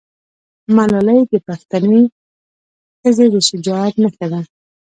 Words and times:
ملالۍ 0.75 1.21
د 1.31 1.33
پښتنې 1.47 2.01
ښځې 3.01 3.25
د 3.33 3.35
شجاعت 3.47 3.93
نښه 4.03 4.27
ده. 4.31 4.41